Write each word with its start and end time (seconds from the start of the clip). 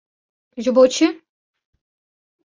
Ji 0.63 0.71
bo 0.75 0.83
çi? 0.93 1.07